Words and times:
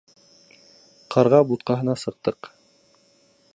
Ҡарға 1.17 1.41
бутҡаһына 1.53 1.97
сыҡтыҡ 2.05 2.51